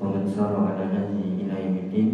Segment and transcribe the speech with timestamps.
[0.00, 2.08] wa man sara ala nahji ila yaumiddin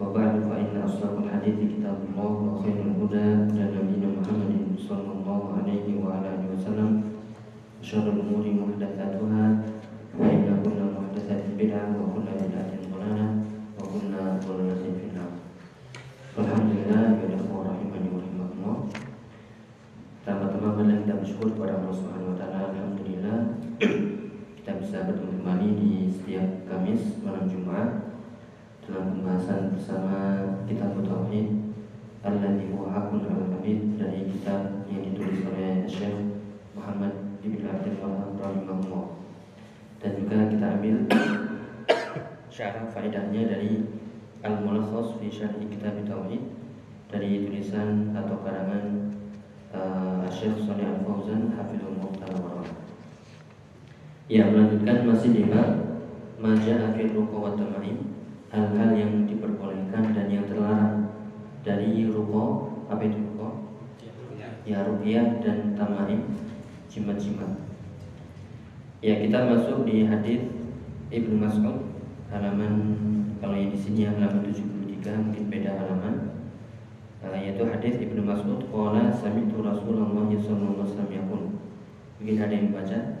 [0.00, 6.00] wa ba'du fa inna asdaqal hadithi kitabullah wa khairul huda huda nabiyina Muhammadin sallallahu alaihi
[6.00, 7.20] wa ala alihi wasallam.
[7.84, 9.44] Syarrul umuri muhdatsatuha
[10.16, 13.28] wa inna kulla muhdatsatin bid'ah wa kulla bid'atin dhalalah
[13.76, 15.30] wa kulla dhalalatin finnar
[16.36, 18.78] Alhamdulillah ya Allah rahimani wa rahimakumullah
[20.20, 22.58] Pertama-tama kita bersyukur kepada Allah Subhanahu wa taala.
[22.72, 23.36] Alhamdulillah
[24.60, 28.12] kita bisa bertemu kembali di setiap Kamis malam Jumat
[28.84, 30.16] dalam pembahasan bersama
[30.68, 31.72] kitab Tauhid
[32.20, 36.44] Alladhi huwa hakun al habib dari kitab yang ditulis oleh Syekh
[36.76, 39.06] Muhammad Ibn Abdul Wahab rahimahullah.
[39.96, 40.96] Dan juga kita ambil
[42.52, 43.88] syarah faedahnya dari
[44.44, 46.44] Al-Mulakhas fi Syarhi Kitab Tauhid
[47.08, 49.08] dari tulisan atau karangan
[49.72, 52.79] uh, Syekh Salih Al-Fauzan Hafizullah Ta'ala
[54.30, 55.98] Ya melanjutkan masih di bab
[56.38, 57.52] Maja afil ruko wa
[58.50, 61.10] Hal-hal yang diperbolehkan dan yang terlarang.
[61.66, 63.74] Dari ruko Apa itu ruko?
[64.62, 66.30] Ya rupiah dan tamaim
[66.86, 67.58] Jimat-jimat.
[69.02, 70.46] Ya kita masuk di hadis
[71.10, 71.90] Ibnu Mas'ud
[72.30, 72.74] Halaman
[73.42, 76.38] Kalau yang di sini halaman 73 Mungkin beda halaman.
[77.26, 81.58] Uh, Yaitu hadis Ibnu Mas'ud Qala sami'tu Rasulullah sallallahu alaihi wasallam
[82.22, 83.20] Mungkin ada yang baca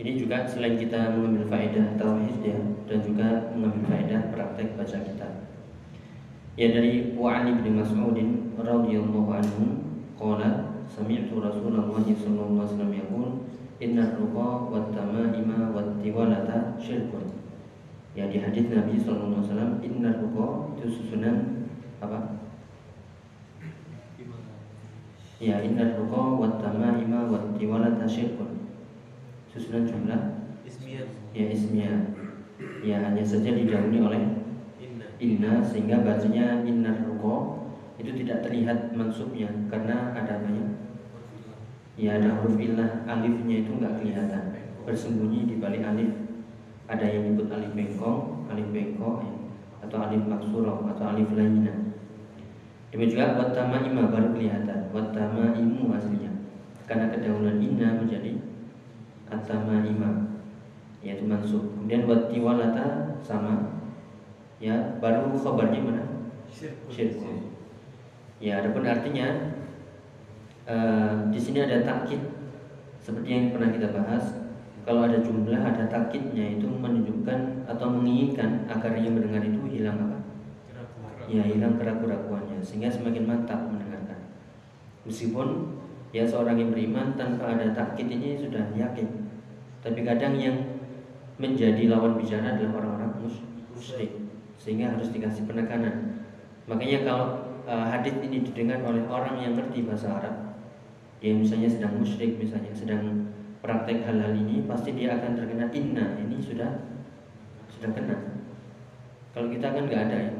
[0.00, 2.56] Ini juga selain kita mengambil faedah tauhid ya
[2.88, 5.28] Dan juga mengambil faedah praktek baca kita
[6.56, 9.64] Ya dari Wa'an bin Mas'udin radhiyallahu anhu
[10.16, 13.28] Qala Sami'tu Rasulullah sallallahu alaihi wasallam yaqul
[13.84, 17.28] Inna ruqa wa tamaima wa tiwalata syirkun
[18.16, 20.48] Ya di hadis Nabi sallallahu alaihi wasallam Inna ruqa
[20.80, 21.68] itu susunan
[22.02, 22.42] apa?
[25.42, 28.61] Ya inna ruqa wa tamaima wa tiwalata syirkun
[29.52, 30.20] Susunan jumlah?
[30.64, 31.04] Ismiyah.
[31.36, 32.00] Ya ismiyah.
[32.80, 34.22] Ya hanya saja didahului oleh
[34.80, 35.06] Inna.
[35.20, 37.68] Inna sehingga bacanya inna ruko
[38.00, 40.72] itu tidak terlihat mansubnya karena ada banyak
[42.00, 42.16] ya?
[42.16, 44.56] Ada huruf ilah alifnya itu nggak kelihatan.
[44.88, 46.10] Bersembunyi di balik alif.
[46.88, 49.32] Ada yang nyebut alif bengkong alif bengkok ya,
[49.84, 51.76] atau alif maksuroh atau alif lainnya.
[52.88, 54.88] Demikian juga watama ima baru kelihatan.
[54.92, 56.32] Watama imu aslinya
[56.88, 58.36] karena kedahuluan inna menjadi
[59.32, 60.10] atama ima
[61.00, 61.64] yaitu mansub.
[61.74, 63.80] Kemudian watiwalata sama.
[64.60, 66.02] Ya baru khabarnya mana?
[66.92, 67.52] Syirkun
[68.42, 69.54] ya adapun artinya
[70.66, 72.18] eh, di sini ada takkid
[72.98, 74.42] seperti yang pernah kita bahas
[74.82, 80.18] kalau ada jumlah ada takkidnya itu menunjukkan atau menginginkan agar yang mendengar itu hilang apa?
[81.30, 84.34] Ya hilang keraguan-keraguannya sehingga semakin mantap mendengarkan.
[85.06, 85.78] Meskipun
[86.10, 89.21] ya seorang yang beriman tanpa ada takkid ini sudah yakin
[89.82, 90.56] tapi kadang yang
[91.42, 93.44] menjadi lawan bicara adalah orang-orang mus-
[93.74, 94.14] musyrik
[94.54, 96.22] sehingga harus dikasih penekanan.
[96.70, 97.28] Makanya kalau
[97.66, 100.54] uh, hadis ini didengar oleh orang yang ngerti bahasa Arab,
[101.18, 106.14] yang misalnya sedang musyrik, misalnya sedang praktek hal-hal ini, pasti dia akan terkena inna.
[106.22, 106.70] Ini sudah
[107.74, 108.16] sudah kena.
[109.34, 110.32] Kalau kita kan nggak ada ya.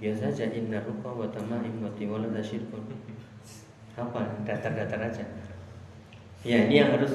[0.00, 2.26] Biasa aja inna ruqa wa tamaim wa tiwala.
[3.94, 4.20] Apa?
[4.42, 5.24] Datar-datar aja.
[6.40, 7.12] Ya, ini yang harus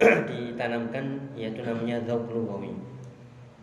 [0.00, 2.30] ditanamkan yaitu namanya dzauq.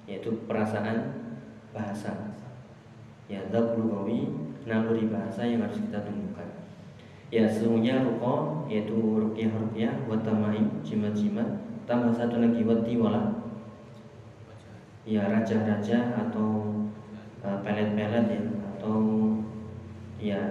[0.04, 1.24] Yaitu perasaan
[1.72, 2.34] bahasa
[3.32, 3.80] ya dzauq
[4.64, 6.48] naluri bahasa yang harus kita temukan
[7.34, 11.50] ya sesungguhnya ruko yaitu rukyah rukyah wa tamaim jimat-jimat
[11.90, 13.24] tambah satu lagi wa tiwala
[15.04, 16.72] ya raja-raja atau
[17.44, 18.42] uh, pelet-pelet ya
[18.78, 19.00] atau
[20.22, 20.42] ya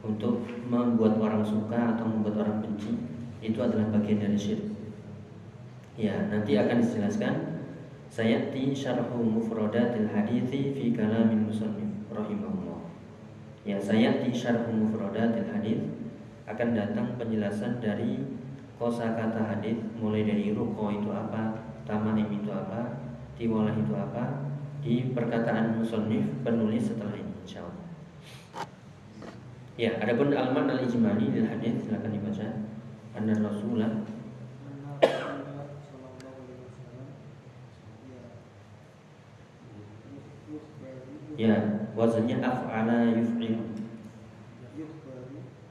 [0.00, 2.96] untuk membuat orang suka atau membuat orang benci
[3.42, 4.71] itu adalah bagian dari syirik.
[5.96, 7.34] Ya, nanti akan dijelaskan.
[8.12, 12.92] Sayati syarhu mufradatil hadithi fi kalamin musannif rahimahullah.
[13.64, 15.80] Ya sayati syarhu mufradatil hadith.
[16.44, 18.20] Akan datang penjelasan dari
[18.76, 23.00] kosakata hadith mulai dari ruko itu apa tamaim itu apa
[23.38, 24.44] tiwalah itu apa
[24.82, 27.78] di perkataan musannif penulis setelah ini insyaallah.
[29.80, 32.44] Ya, adapun alman al-ijmali lil hadis silakan dibaca.
[33.16, 34.04] Anna Rasulullah
[41.36, 43.56] Ya, wazannya af'ala yuf'il.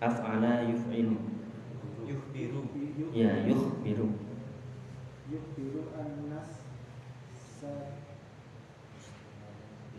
[0.02, 1.13] Af'ala yuf'il.
[2.02, 2.62] Yukhbiru.
[3.13, 4.10] Ya, yukhbiru.
[5.30, 6.62] Yukhbiru an-nas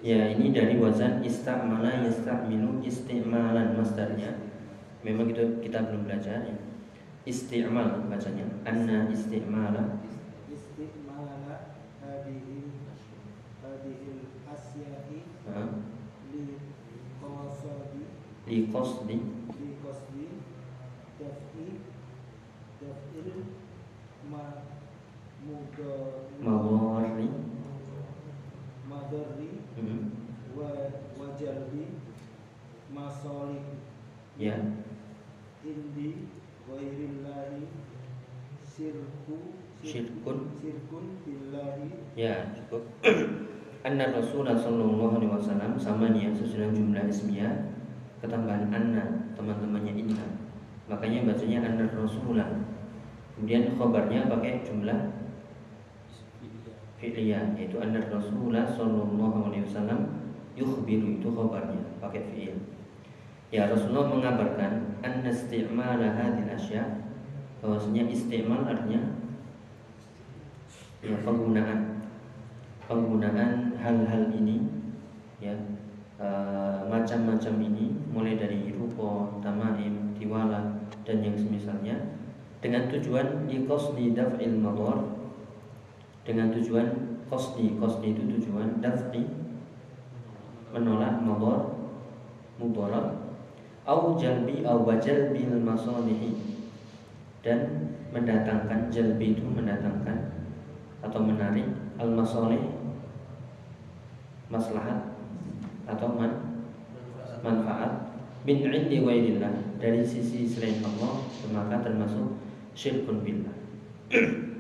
[0.03, 4.35] Ya, ini dari wazan istamala yastamilu istimalan masdarnya.
[5.06, 6.59] Memang itu kita belum belajar ya.
[7.23, 8.43] Istimal bacanya.
[8.67, 10.03] Anna istimala istimala
[18.52, 19.16] qasadi li qasdi
[19.60, 20.26] li qasdi
[21.19, 21.66] daf'i
[22.81, 23.28] daf'il
[24.31, 24.44] ma
[25.40, 27.28] mudar mawarri
[28.90, 29.50] madarri
[29.81, 30.02] hmm,
[30.52, 30.69] wa
[31.16, 31.84] wajalbi
[32.93, 33.64] masalih
[34.37, 34.56] ya.
[35.62, 36.26] Indi
[36.69, 37.64] ghairillahi
[38.66, 40.38] sirku Syirkun.
[40.60, 41.88] sirkun billahi
[42.19, 42.84] ya cukup.
[43.87, 47.81] Anna Rasulullah Sallallahu Alaihi Wasallam sama nih ya susunan jumlah ismiyah
[48.23, 50.27] ketambahan anna teman-temannya inna.
[50.87, 52.49] Makanya bacanya anna Rasulullah
[53.35, 55.11] kemudian khobarnya pakai jumlah
[57.03, 60.23] fi'liyah yaitu anna Rasulullah sallallahu alaihi wasallam
[60.55, 62.55] yukhbiru itu khabarnya pakai fi'il.
[63.51, 67.03] Ya Rasulullah mengabarkan anna isti'mala hadhil asya
[67.59, 69.19] bahwasanya isti'mal artinya
[71.03, 72.07] ya penggunaan
[72.87, 74.63] penggunaan hal-hal ini
[75.43, 75.55] ya
[76.23, 81.99] eh, macam-macam ini mulai dari ruko, tamaim, tiwala dan yang semisalnya
[82.63, 85.03] dengan tujuan liqasdi daf'il madar
[86.23, 89.27] dengan tujuan qasdi qasdi itu tujuan daf'i
[90.71, 91.75] menolak madar
[92.63, 93.19] mudarat
[93.83, 96.55] au jalbi au wajalbil masalihi.
[97.43, 100.31] Dan mendatangkan jalbi itu mendatangkan
[101.03, 101.67] atau menarik
[101.99, 102.63] al masalih
[104.47, 105.11] maslahat
[105.87, 106.62] atau man,
[107.43, 108.12] manfaat
[108.43, 112.38] min indi ghairillah dari sisi selain Allah maka termasuk
[112.75, 113.56] syirkun billah.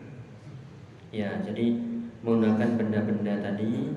[1.12, 1.76] Ya jadi
[2.24, 3.92] menggunakan benda-benda tadi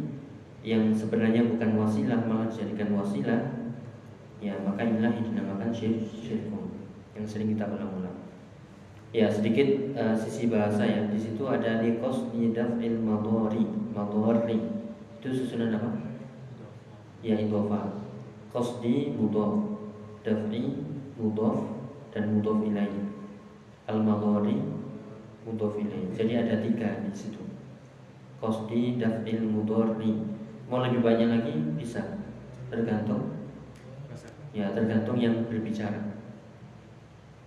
[0.68, 3.40] yang sebenarnya bukan wasilah malah dijadikan wasilah
[4.44, 6.76] ya maka inilah yang dinamakan syirk syirkun
[7.16, 8.20] yang sering kita ulang-ulang.
[9.16, 11.08] Ya sedikit uh, sisi bahasa ya.
[11.08, 13.64] Di situ ada likos daf'il madori
[13.96, 14.60] madori
[15.24, 16.05] itu susunan apa
[17.22, 18.02] ya idhofa
[18.52, 19.60] qasdi mudhaf
[20.24, 20.64] daf'i
[21.20, 21.60] mudhaf
[22.16, 23.06] dan mudhaf ilaih.
[23.86, 24.58] Al madori
[25.46, 26.10] mudhaf ilaih.
[26.16, 27.44] Jadi ada tiga di situ.
[28.42, 30.24] Qasdi daf'il mudhari.
[30.66, 31.54] Mau lebih banyak lagi?
[31.78, 32.02] Bisa.
[32.74, 33.36] Tergantung.
[34.56, 36.16] Ya tergantung yang berbicara.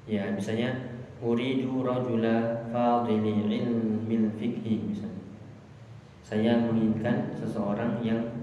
[0.06, 0.73] Ya misalnya
[1.19, 5.25] uridu rajula fadili ilmil fikhi misalnya.
[6.23, 8.37] Saya menginginkan seseorang yang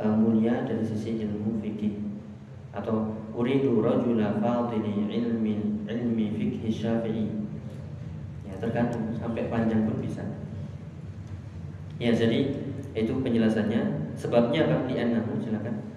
[0.00, 1.96] uh, mulia dari sisi ilmu fikih.
[2.76, 7.26] Atau uridu rajula fadili ilmi ilmi fikhi syafi'i.
[8.44, 10.24] Ya tergantung sampai panjang pun bisa.
[11.96, 12.52] Ya jadi
[12.92, 14.12] itu penjelasannya.
[14.16, 14.88] Sebabnya apa?
[14.88, 14.96] Di
[15.44, 15.95] silakan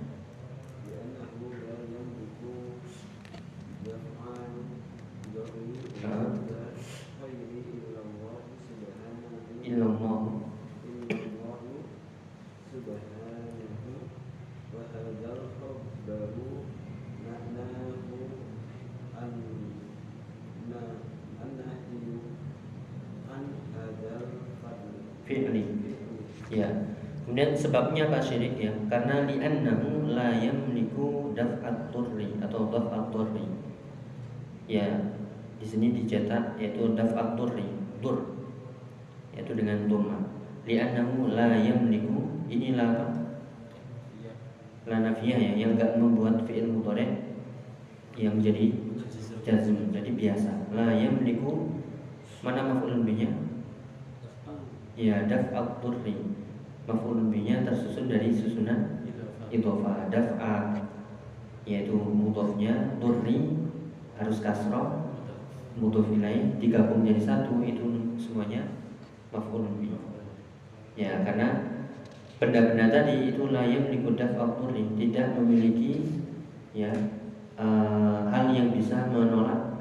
[27.70, 33.46] sebabnya apa syirik ya karena li'annahu la yamliku daf'at turri atau daf'at turri.
[34.66, 34.90] Ya
[35.62, 37.70] di sini dicetak yaitu daf'at turri
[38.02, 38.42] dur
[39.38, 40.18] yaitu dengan dhamma
[40.66, 43.08] li'annahu la yamliku inilah apa?
[44.90, 47.06] La nafiyah ya yang enggak membuat fi'il mudhari
[48.18, 48.74] yang menjadi
[49.46, 50.74] jazm jadi biasa.
[50.74, 51.70] La yamliku
[52.42, 53.30] mana maf'ulun bihi
[54.98, 56.39] ya daf'at turri
[56.90, 59.06] maf'ulun bihi tersusun dari susunan
[59.54, 60.82] idhofah daf'a
[61.70, 63.70] yaitu mudhofnya turri
[64.18, 65.14] harus kasroh
[65.78, 68.66] mudhof ilaih digabung jadi satu itu semuanya
[69.30, 69.94] bihi
[71.00, 71.80] Ya, karena
[72.42, 76.04] benda-benda tadi itu layam likudaf akturin tidak memiliki
[76.76, 76.92] ya
[77.56, 79.80] uh, hal yang bisa menolak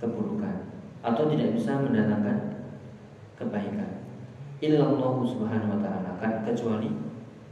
[0.00, 0.72] keburukan
[1.04, 2.64] atau tidak bisa mendatangkan
[3.36, 4.03] kebaikan.
[4.64, 6.88] Illallah subhanahu wa ta'ala kan kecuali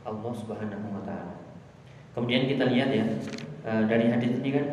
[0.02, 1.37] Allah subhanahu wa ta'ala.
[2.16, 3.04] Kemudian kita lihat ya
[3.69, 4.66] uh, dari hadis ini kan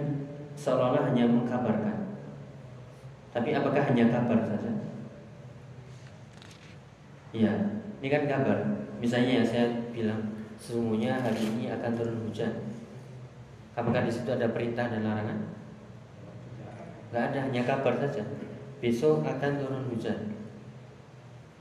[0.55, 2.15] seolah-olah hanya mengkabarkan.
[3.36, 4.72] Tapi apakah hanya kabar saja?
[7.36, 7.53] Iya,
[8.01, 8.58] ini kan kabar.
[8.98, 12.51] Misalnya ya saya bilang sesungguhnya hari ini akan turun hujan.
[13.77, 15.39] Apakah di situ ada perintah dan larangan?
[17.10, 18.25] Gak ada, hanya kabar saja.
[18.79, 20.38] Besok akan turun hujan.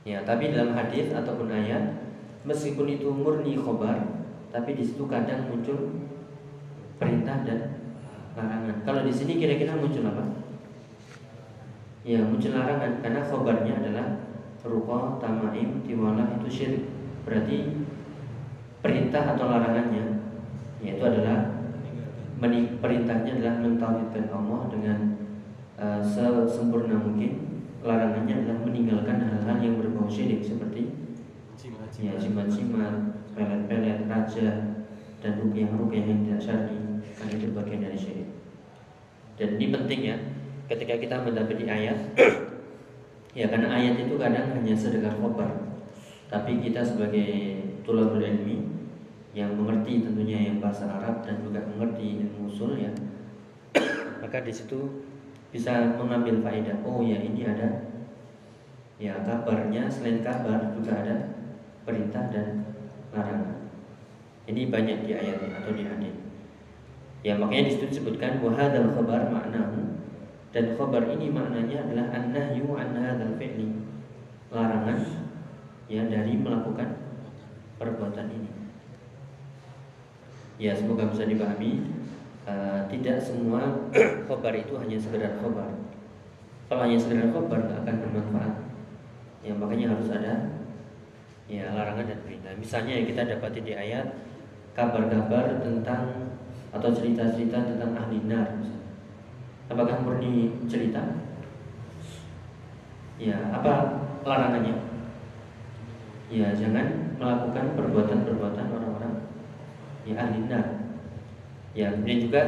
[0.09, 2.01] Ya, tapi dalam hadis ataupun ayat,
[2.41, 6.09] meskipun itu murni khobar, tapi di situ kadang muncul
[6.97, 7.77] perintah dan
[8.33, 8.81] larangan.
[8.81, 10.23] Kalau di sini kira-kira muncul apa?
[12.01, 14.07] Ya, muncul larangan karena khobarnya adalah
[14.65, 16.83] rupa, tamaim, tiwalah itu syirik.
[17.23, 17.85] Berarti
[18.81, 20.19] perintah atau larangannya
[20.79, 21.59] yaitu adalah
[22.79, 24.97] perintahnya adalah mentauhidkan Allah dengan
[25.75, 27.63] uh, sesempurna mungkin.
[27.79, 30.99] Larangannya adalah meninggalkan hal-hal yang berbau syirik seperti
[31.99, 32.15] ya
[32.89, 32.95] jimat-jimat,
[33.37, 34.49] pelet-pelet, raja
[35.19, 36.79] dan rupiah-rupiah yang tidak syar'i
[37.15, 38.29] karena itu bagian dari syirik.
[39.35, 40.17] Dan ini penting ya
[40.67, 41.97] ketika kita mendapati ayat
[43.37, 45.53] Ya karena ayat itu kadang hanya sedekah khobar
[46.33, 48.57] Tapi kita sebagai tulabul ilmi
[49.37, 52.91] Yang mengerti tentunya yang bahasa Arab Dan juga mengerti ilmu usul ya
[54.25, 55.05] Maka di situ
[55.53, 57.85] bisa mengambil faedah Oh ya ini ada
[58.97, 61.39] Ya kabarnya selain kabar juga ada
[61.89, 62.69] perintah dan
[63.15, 63.69] larangan
[64.49, 66.15] Ini banyak di ayat atau di hadis
[67.21, 69.89] Ya makanya di situ disebutkan Wahadal khabar maknahu
[70.49, 73.69] dan khabar ini maknanya adalah an-nahyu an hadzal fi'li.
[74.49, 74.97] Larangan
[75.85, 76.89] ya dari melakukan
[77.77, 78.49] perbuatan ini.
[80.57, 82.01] Ya, semoga bisa dipahami.
[82.49, 83.61] Uh, tidak semua
[84.27, 85.69] khabar itu hanya sekedar khabar.
[86.65, 88.55] Kalau hanya sekedar khabar akan bermanfaat.
[89.45, 90.58] Ya, makanya harus ada
[91.49, 92.53] ya larangan dan perintah.
[92.53, 94.05] Misalnya yang kita dapati di ayat
[94.77, 96.29] kabar-kabar tentang
[96.69, 98.61] atau cerita-cerita tentang ahli nar
[99.69, 101.01] Apakah murni cerita?
[103.21, 104.77] Ya, apa larangannya?
[106.29, 109.13] Ya, jangan melakukan perbuatan-perbuatan orang-orang
[110.09, 110.65] ya ahli nar.
[111.77, 112.41] Ya, kemudian juga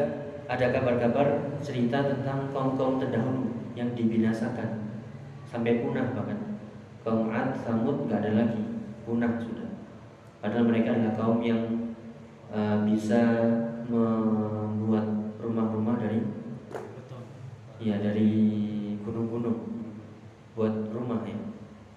[0.49, 1.27] ada kabar-kabar
[1.61, 4.81] cerita tentang kaum-kaum terdahulu yang dibinasakan
[5.45, 6.57] sampai punah bahkan.
[7.01, 8.61] Kaum Ad, Samud nggak ada lagi,
[9.05, 9.69] punah sudah.
[10.41, 11.93] Padahal mereka adalah kaum yang
[12.49, 13.21] uh, bisa
[13.85, 16.25] membuat rumah-rumah dari
[17.81, 18.31] ya dari
[19.01, 19.59] gunung-gunung.
[20.57, 21.37] Buat rumah ya.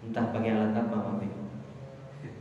[0.04, 1.24] Entah pakai alat apa apa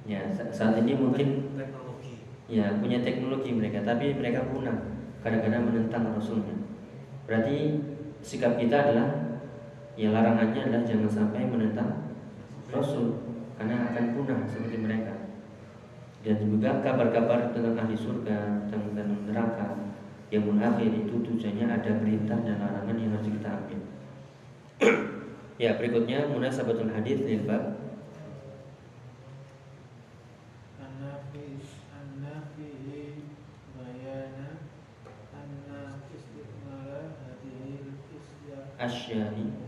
[0.03, 0.19] ya
[0.51, 2.13] saat ini mungkin teknologi.
[2.51, 4.99] Ya punya teknologi mereka tapi mereka punah.
[5.23, 6.55] Kadang-kadang menentang rasulnya.
[7.23, 7.79] Berarti
[8.19, 9.39] sikap kita adalah
[9.95, 12.11] ya larangannya adalah jangan sampai menentang
[12.67, 15.13] rasul karena akan punah seperti mereka.
[16.23, 19.67] Dan juga kabar-kabar tentang ahli surga tentang neraka.
[20.31, 23.79] Yang akhir itu tujuannya ada perintah dan larangan yang harus kita ambil.
[25.63, 27.83] ya berikutnya munasabatul hadis lil bab
[38.83, 39.62] asyahi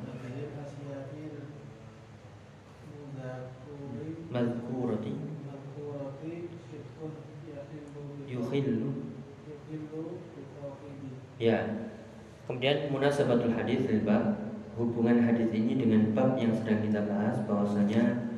[4.35, 5.13] madhkurati.
[8.27, 8.91] Yukhillu
[11.35, 11.59] Ya.
[12.47, 14.37] Kemudian munasabatul hadis lil bab,
[14.77, 18.31] hubungan hadis ini dengan bab yang sedang kita bahas bahwasanya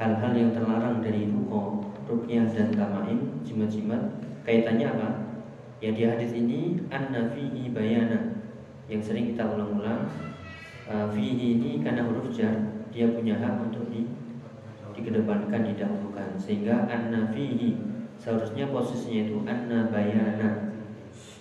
[0.00, 5.08] hal-hal yang terlarang dari ruko, rukyah dan tamaim, jimat-jimat, kaitannya apa?
[5.84, 8.40] Ya di hadis ini anna fihi bayana.
[8.90, 10.10] Yang sering kita ulang-ulang
[10.88, 12.56] uh, fihi ini karena huruf jar.
[12.90, 14.08] Dia punya hak untuk di
[15.02, 17.74] dikedepankan didahulukan sehingga anna fihi
[18.22, 20.78] seharusnya posisinya itu anna bayana.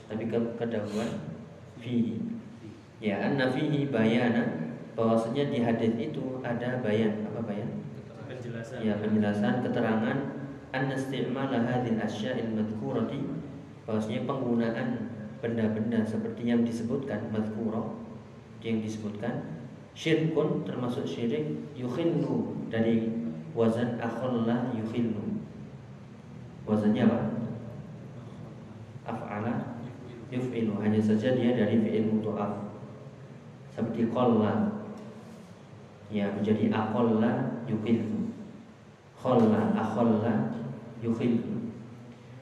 [0.10, 1.30] Tapi ke kedahuluan
[1.78, 2.18] fi
[2.98, 7.22] ya anna fihi bayana bahwasanya di hadis itu ada bayan.
[7.30, 7.70] Apa bayan?
[8.26, 8.82] Penjelasan.
[8.82, 10.18] Ya penjelasan keterangan
[10.74, 13.22] anna istimala hadhil asya'il madhkurati
[13.86, 14.90] bahwasanya penggunaan
[15.42, 17.98] benda-benda seperti yang disebutkan madhkurah
[18.62, 19.62] yang disebutkan
[19.98, 23.21] syirkun termasuk syirik yukhillu dari
[23.52, 25.44] wazan akhalla yukhillu
[26.64, 27.20] wazannya apa
[29.08, 29.54] af'ala
[30.32, 32.72] yuf'ilu hanya saja dia dari fi'il mudhaf
[33.72, 34.84] seperti qalla
[36.08, 38.22] ya menjadi aqalla yuqillu
[39.22, 40.50] Kholla, akholla,
[40.98, 41.70] yukhillu.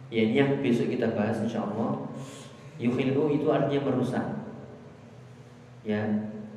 [0.08, 2.08] Ya ini yang besok kita bahas insya Allah.
[2.80, 4.25] Yukhillu itu artinya merusak.
[5.84, 6.00] Ya,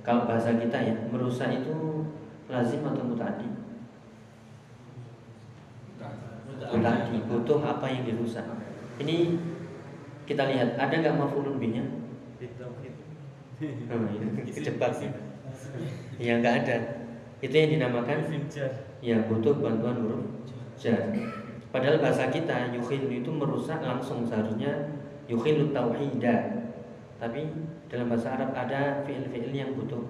[0.06, 2.06] kalau bahasa kita ya merusak itu
[2.46, 3.50] lazim atau mutadi?
[6.60, 8.44] Mutadi, butuh apa yang dirusak.
[9.00, 9.38] Ini
[10.28, 11.82] kita lihat ada nggak mafulun binya?
[13.62, 14.92] Oh, ini kejebak
[16.18, 16.38] ya.
[16.38, 16.76] Nggak ada.
[17.42, 18.18] Itu yang dinamakan
[19.02, 20.22] ya butuh bantuan huruf
[20.78, 21.10] jar.
[21.74, 24.94] Padahal bahasa kita yukhilu itu merusak langsung seharusnya
[25.26, 26.68] yukhilu tauhida.
[27.18, 27.50] Tapi
[27.90, 30.06] dalam bahasa Arab ada fiil-fiil yang butuh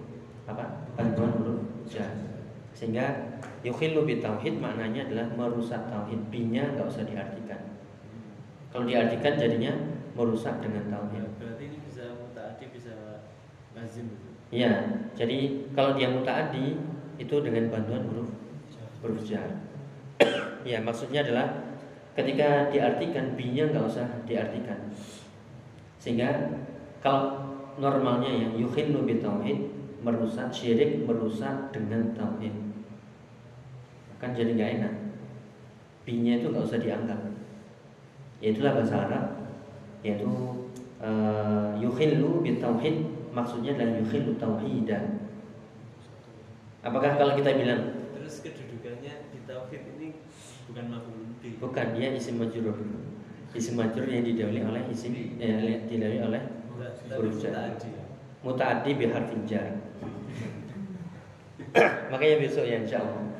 [0.48, 0.88] apa?
[0.96, 2.08] bantuan huruf jar.
[2.76, 6.18] Sehingga yukhilu tauhid maknanya adalah merusak tauhid.
[6.28, 7.62] Binya nggak usah diartikan.
[8.74, 9.72] Kalau diartikan jadinya
[10.18, 11.24] merusak dengan tauhid.
[11.38, 12.94] Berarti ini bisa mutaati bisa
[13.72, 14.06] lazim.
[14.52, 16.76] Ya, jadi kalau dia mutaadi
[17.16, 18.28] itu dengan bantuan huruf
[19.00, 19.48] huruf jar.
[20.68, 21.72] ya, maksudnya adalah
[22.12, 24.92] ketika diartikan binya nggak usah diartikan.
[25.96, 26.52] Sehingga
[27.00, 27.40] kalau
[27.80, 32.71] normalnya ya yukhillu tauhid merusak syirik merusak dengan tauhid.
[34.22, 34.94] Kan jadi nggak enak.
[36.06, 37.18] Binya itu nggak usah dianggap.
[38.38, 39.24] Ya itulah bahasa Arab
[40.06, 40.30] yaitu
[41.02, 43.02] uh, yukhillu tauhid
[43.34, 45.26] maksudnya adalah yukhillu tauhidan.
[46.86, 50.08] Apakah kalau kita bilang Terus kedudukannya di tauhid ini
[50.70, 51.18] bukan maf'ul
[51.58, 52.78] bukan dia isim majrur.
[53.52, 56.42] Isim majrur yang didahului oleh isim eh, didahului oleh
[57.10, 57.52] Huruf jar.
[57.52, 57.90] mutaati.
[58.42, 59.66] mutaaddi bi harfin jar.
[62.10, 63.31] Makanya besok ya insya Allah.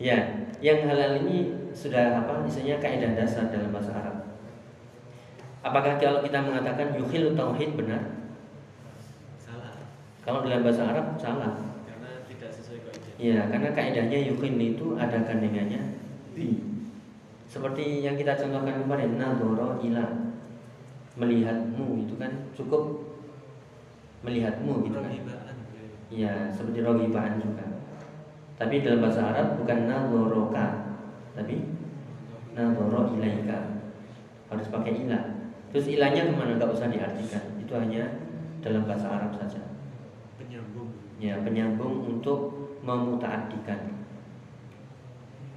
[0.00, 2.40] Ya, yang halal ini sudah apa?
[2.40, 4.16] Misalnya kaidah dasar dalam bahasa Arab.
[5.60, 8.16] Apakah kalau kita mengatakan yukhil tauhid benar?
[9.36, 9.76] Salah.
[10.24, 11.52] Kalau dalam bahasa Arab salah.
[11.84, 13.12] Karena tidak sesuai kaidah.
[13.20, 16.00] Ya, karena kaidahnya yukhil itu ada kandungannya
[16.32, 16.64] bi.
[17.44, 20.32] Seperti yang kita contohkan kemarin, nadoro ila
[21.20, 23.04] melihatmu itu kan cukup
[24.24, 25.12] melihatmu gitu kan.
[25.12, 25.56] Rogibaan.
[26.08, 27.79] Ya, seperti rogibaan juga.
[28.60, 30.66] Tapi dalam bahasa Arab bukan nadoroka,
[31.32, 31.64] tapi
[32.52, 33.80] nadoro ilaika.
[34.52, 35.24] Harus pakai ilah.
[35.72, 36.60] Terus ilahnya ke mana?
[36.60, 37.56] Gak usah diartikan.
[37.56, 38.20] Itu hanya
[38.60, 39.64] dalam bahasa Arab saja.
[40.36, 40.92] Penyambung.
[41.16, 42.52] Ya, penyambung untuk
[42.84, 43.96] memutaadikan.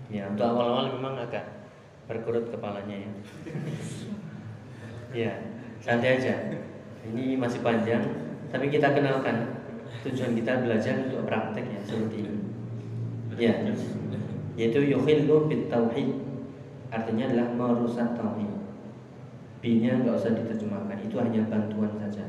[0.08, 1.68] Ya, untuk awal-awal memang agak
[2.08, 3.12] berkerut kepalanya ya.
[5.28, 5.32] ya,
[5.84, 6.36] santai aja.
[7.04, 8.04] Ini masih panjang,
[8.48, 9.60] tapi kita kenalkan
[10.08, 12.43] tujuan kita belajar untuk praktek ya seperti ini.
[13.40, 13.54] Ya,
[14.54, 16.10] yaitu yukhillu bit tauhid.
[16.94, 18.52] Artinya adalah merusak tauhid.
[19.64, 22.28] B-nya nggak usah diterjemahkan, itu hanya bantuan saja.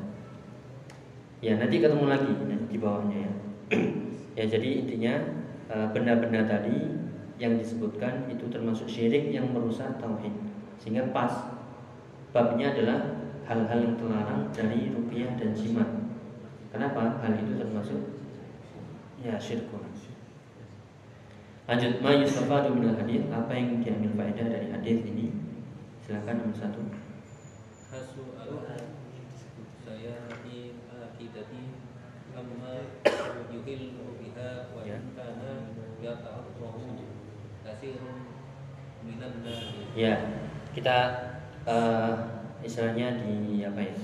[1.44, 3.32] Ya, nanti ketemu lagi nanti di bawahnya ya.
[4.38, 5.14] ya, jadi intinya
[5.68, 7.04] eh, benda-benda tadi
[7.36, 10.32] yang disebutkan itu termasuk syirik yang merusak tauhid.
[10.78, 11.52] Sehingga pas
[12.30, 15.90] babnya adalah hal-hal yang terlarang dari rupiah dan jimat.
[16.72, 17.20] Kenapa?
[17.22, 18.00] Hal itu termasuk
[19.22, 19.93] ya syirkun.
[21.64, 25.32] Lanjut, ma yustafadu minal hadis, apa yang diambil faedah dari hadis ini?
[26.04, 26.80] Silakan nomor satu.
[27.88, 28.36] hasu
[29.80, 31.62] saya di akidati
[32.36, 32.84] amma
[33.48, 34.98] yuhil biha wa Ya.
[35.00, 35.72] in kana
[36.04, 37.00] yata'arrahu
[37.64, 38.18] kasirun
[39.06, 39.32] minan
[39.96, 40.14] Ya,
[40.76, 40.96] kita
[41.64, 42.12] eh,
[42.60, 43.94] istilahnya di apa ya?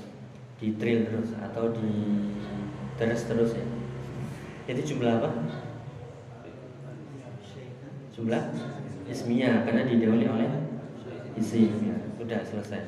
[0.57, 1.93] Di drill terus atau di
[2.97, 3.67] terus terus ya.
[4.65, 5.29] Jadi jumlah apa?
[8.21, 8.53] Jumlah
[9.09, 10.53] ismiyah karena didahului oleh
[11.41, 11.97] isim ya.
[12.21, 12.85] Sudah selesai.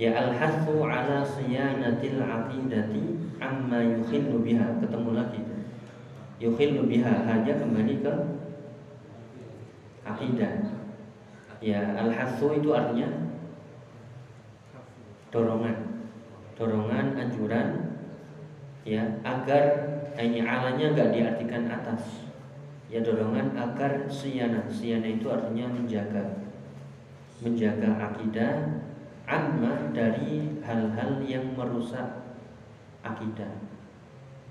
[0.00, 4.80] Ya al-hathu ala siyanatil aqidati amma yukhillu biha.
[4.80, 5.44] Ketemu lagi.
[6.40, 8.12] Yukhillu biha hanya kembali ke
[10.08, 10.64] akidah.
[11.60, 13.36] Ya, al-hathu itu artinya
[15.28, 16.08] dorongan.
[16.56, 17.68] Dorongan, anjuran
[18.88, 19.64] ya, agar
[20.16, 22.29] ini alanya enggak diartikan atas.
[22.90, 24.66] Ya dorongan agar siyana.
[24.66, 26.42] Siyana itu artinya menjaga.
[27.40, 28.82] Menjaga akidah
[29.30, 32.34] amma dari hal-hal yang merusak
[33.06, 33.48] akidah.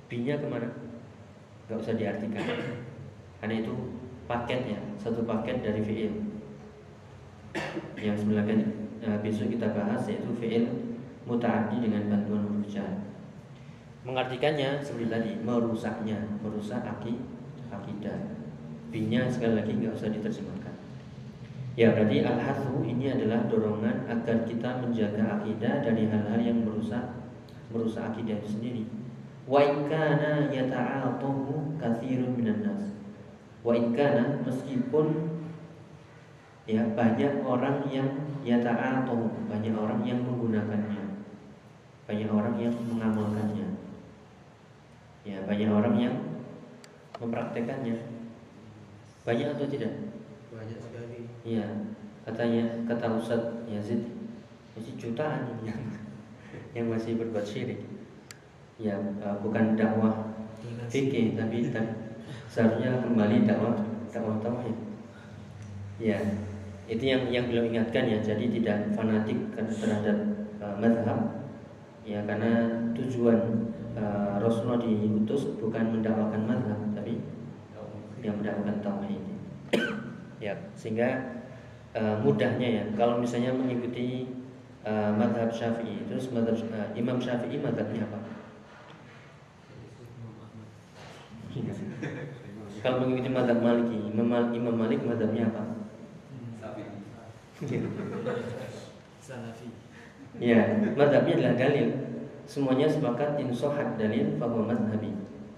[0.07, 0.71] Binya ke mana?
[1.67, 2.47] Gak usah diartikan.
[3.43, 3.75] Karena itu
[4.25, 6.13] paket ya, satu paket dari fiil.
[7.99, 8.59] Yang sebelah kan
[9.03, 10.65] eh, besok kita bahas yaitu fiil
[11.29, 12.59] mutaaddi dengan bantuan huruf.
[14.07, 17.19] Mengartikannya seperti tadi, merusaknya, merusak aki,
[17.69, 18.17] akidah.
[18.89, 20.75] Binya sekali lagi nggak usah diterjemahkan.
[21.79, 22.39] Ya berarti al
[22.83, 27.15] ini adalah dorongan agar kita menjaga akidah dari hal-hal yang merusak
[27.69, 28.83] merusak akidah itu sendiri.
[29.49, 32.83] Wa in kana yata'atahu katsirun minan nas.
[33.65, 35.39] Wa inkana meskipun
[36.69, 38.09] ya banyak orang yang
[38.45, 41.25] yata'atu, banyak orang yang menggunakannya.
[42.05, 43.67] Banyak orang yang mengamalkannya.
[45.27, 46.15] Ya, banyak orang yang
[47.19, 47.95] mempraktekannya.
[49.27, 49.93] Banyak atau tidak?
[50.49, 51.65] banyak sekali Iya,
[52.25, 54.01] katanya kata Ustaz Yazid
[54.75, 55.79] masih jutaan yang
[56.75, 57.85] yang masih berbuat syirik.
[58.79, 60.35] Ya, eh, bukan dakwah
[60.89, 61.67] fikih tapi
[62.49, 63.75] seharusnya kembali dakwah
[64.09, 64.77] dakwah tauhid.
[65.99, 66.19] Ya,
[66.87, 68.19] itu yang yang beliau ingatkan ya.
[68.23, 70.17] Jadi tidak fanatik terhadap
[70.63, 71.19] uh, madhab.
[72.07, 73.67] Ya, karena tujuan
[73.99, 76.79] uh, Rasulullah diutus bukan mendakwakan madhab
[78.23, 79.23] yang mendakwakan tauhid.
[80.45, 81.39] ya, sehingga
[81.95, 82.83] uh, mudahnya ya.
[82.95, 84.29] Kalau misalnya mengikuti
[84.83, 88.19] uh, madhab Syafi'i, terus madhab uh, Imam Syafi'i madhabnya apa?
[92.79, 95.63] Kalau mengikuti madhab Maliki, Imam, Mal- Imam Malik madhabnya apa?
[99.19, 99.67] Salafi
[100.39, 101.89] Ya, madhabnya adalah dalil.
[102.47, 105.11] Semuanya sepakat insohat dalil bahwa madhabi.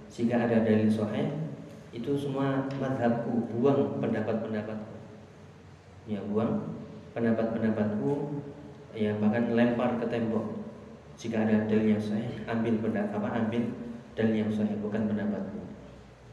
[0.09, 1.29] Jika ada dalil soheh,
[1.91, 4.95] itu semua madhabku, buang pendapat-pendapatku.
[6.07, 6.79] Ya, buang
[7.11, 8.11] pendapat-pendapatku,
[8.95, 10.63] ya bahkan lempar ke tembok.
[11.19, 13.27] Jika ada dalil yang sahih, ambil pendapat apa?
[13.43, 13.63] Ambil
[14.15, 15.59] dalil yang sahih, bukan pendapatku.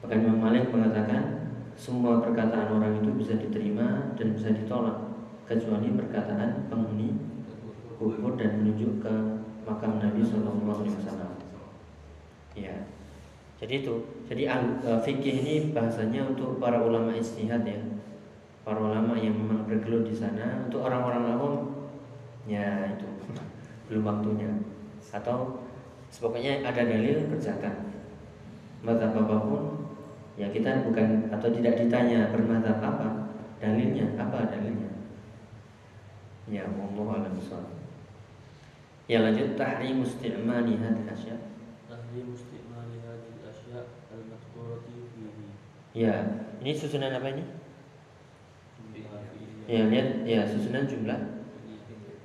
[0.00, 4.98] Bahkan Imam Malik mengatakan semua perkataan orang itu bisa diterima dan bisa ditolak
[5.46, 7.18] kecuali perkataan penghuni
[7.98, 9.14] kubur dan menunjuk ke
[9.66, 11.32] makam Nabi Shallallahu Alaihi Wasallam.
[12.54, 12.74] Ya,
[13.58, 13.94] jadi itu.
[14.30, 17.78] Jadi eh, fikih ini bahasanya untuk para ulama istihad ya,
[18.62, 20.64] para ulama yang memang bergelut di sana.
[20.66, 21.54] Untuk orang-orang awam,
[22.46, 23.06] ya itu
[23.90, 24.50] belum waktunya.
[25.10, 25.66] Atau
[26.08, 27.90] sebagainya ada dalil kerjakan.
[28.78, 29.90] Mazhab apa pun,
[30.38, 34.86] ya kita bukan atau tidak ditanya bermazhab apa, dalilnya apa dalilnya.
[36.48, 37.36] Ya, wallahu a'lam.
[39.08, 41.36] Ya lanjut tahrim isti'mali hadhihi asya.
[41.88, 45.48] Tahrim istimali hadhihi al-asya' al-madhkurati fihi.
[45.98, 46.14] Ya,
[46.62, 47.42] ini susunan apa ini?
[49.66, 51.18] Ya, lihat ya susunan jumlah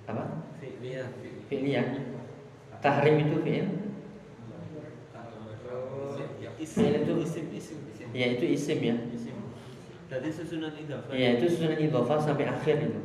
[0.05, 0.45] apa?
[0.61, 1.09] fi'liyah
[1.49, 1.85] Fi'liyah.
[2.85, 3.67] Tahrim itu fi'il.
[6.61, 8.95] isim Fi'il itu isim isim ya itu isim ya.
[10.05, 13.01] tadi susunan idhafah Ya, itu susunan idhofah sampai akhir itu.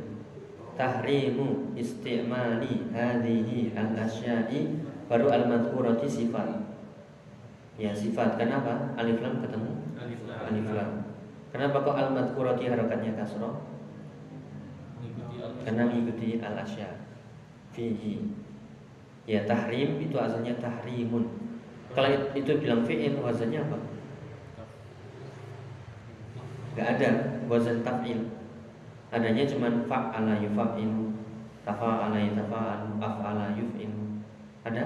[0.77, 4.77] Tahrimu isti'mali hadhihi al-asya'i
[5.09, 6.61] baru al-madhkurati sifat.
[7.81, 8.37] Ya, sifat.
[8.37, 8.93] Kenapa?
[8.95, 9.78] Alif lam ketemu?
[10.49, 10.91] Alif lam.
[11.49, 13.61] Kenapa kok al-madhkurati harakatnya kasroh?
[15.01, 16.89] Mengikuti al Karena mengikuti al-asya
[17.73, 18.21] fihi.
[19.29, 21.29] Ya, tahrim itu asalnya tahrimun.
[21.93, 23.77] Kalau itu bilang fi'il, wazannya apa?
[26.77, 27.09] Gak ada
[27.49, 28.29] wazan taf'il.
[29.09, 31.17] Adanya cuma fa'ala yufa'il,
[31.65, 33.89] tafa'ala yatafa'al, af'ala yuf'il.
[34.65, 34.85] Ada?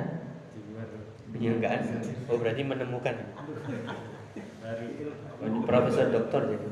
[1.39, 1.95] Ya enggak ada.
[2.32, 3.15] Oh berarti menemukan.
[5.67, 6.67] Profesor doktor jadi.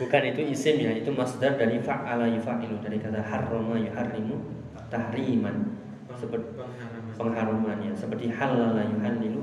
[0.00, 4.38] Bukan itu isim ya, itu masdar dari fa'ala yufa'ilu dari kata harrama yuharrimu
[4.88, 5.76] tahriman.
[6.16, 6.56] Seperti
[7.18, 9.42] pengharaman ya, seperti halala yuhallilu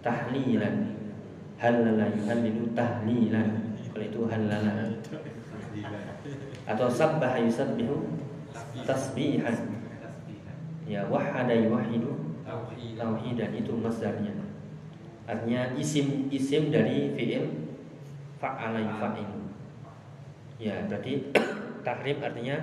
[0.00, 0.94] tahlilan.
[1.58, 3.74] Halala yuhallilu tahlilan.
[3.92, 4.94] Kalau itu halala.
[6.64, 8.08] Atau sabbaha yusabbihu
[8.86, 9.58] tasbihan.
[10.88, 12.40] Ya wahada yuwahidu
[12.96, 14.47] tauhidan itu masdarnya.
[15.28, 17.44] Artinya isim isim dari fi'il
[18.40, 19.52] fa'ala yufa'ilu.
[20.56, 21.28] Ya, berarti
[21.84, 22.56] tahrim artinya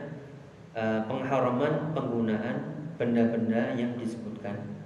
[0.73, 2.57] eh, pengharaman penggunaan
[2.97, 4.81] benda-benda yang disebutkan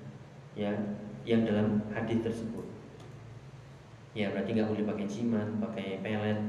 [0.60, 0.76] ya
[1.24, 2.68] yang dalam hadis tersebut.
[4.12, 6.40] Ya, berarti nggak boleh pakai jimat, pakai pelet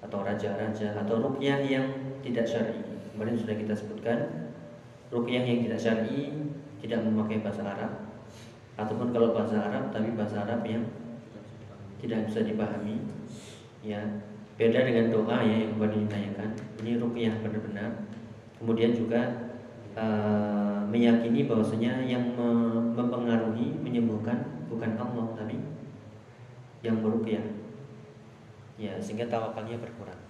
[0.00, 1.86] atau raja-raja atau rukyah yang
[2.24, 2.80] tidak syar'i.
[3.12, 4.48] Kemarin sudah kita sebutkan
[5.12, 6.32] rukyah yang tidak syar'i
[6.80, 8.13] tidak memakai bahasa Arab
[8.74, 10.82] ataupun kalau bahasa Arab tapi bahasa Arab yang
[12.02, 13.00] tidak bisa dipahami
[13.80, 14.00] ya
[14.54, 16.50] beda dengan doa ya yang kemarin ditanyakan.
[16.82, 17.90] Ini rukyah benar-benar.
[18.60, 19.22] Kemudian juga
[19.98, 25.58] eh, meyakini bahwasanya yang me- mempengaruhi menyembuhkan bukan Allah tapi
[26.86, 27.42] yang merukyah.
[28.78, 30.20] Ya sehingga tawakalnya berkurang.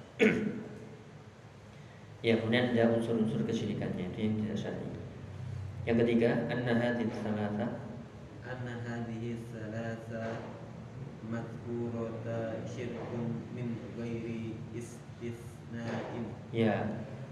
[2.24, 4.88] Ya kemudian ada unsur-unsur kesyirikannya itu yang tidak syar'i.
[5.84, 7.83] Yang ketiga anna hadhihi thalatha
[8.44, 10.36] anna hadhihi thalatha
[11.24, 16.84] madhkurata syirkun min ghairi istisna'in Ya,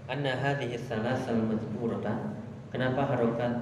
[0.09, 2.13] anna hadhihi thalatha al-madhkurata.
[2.73, 3.53] Kenapa harokat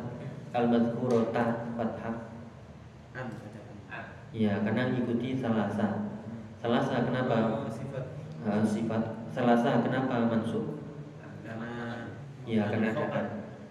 [0.56, 2.16] al-madhkurata fathah?
[3.12, 3.28] an
[4.32, 6.08] Ya, karena mengikuti salasa.
[6.64, 7.36] Selasa kenapa?
[7.52, 8.06] Oh, sifat
[8.48, 9.04] Eh, sifat
[9.36, 10.80] Selasa kenapa mansub?
[11.44, 12.08] karena
[12.48, 13.22] Ya karena ada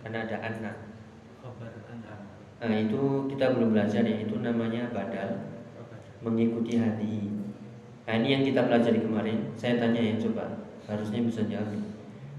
[0.05, 0.77] karena ada anak.
[2.61, 5.49] Nah, itu kita belum belajar ya, itu namanya badal
[6.21, 7.33] mengikuti hati.
[8.05, 9.49] Nah, ini yang kita pelajari kemarin.
[9.57, 11.73] Saya tanya ya coba, harusnya bisa jawab.